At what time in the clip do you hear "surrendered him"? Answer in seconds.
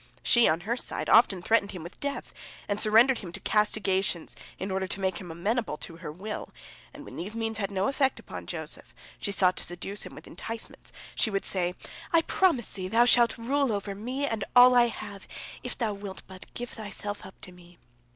2.79-3.31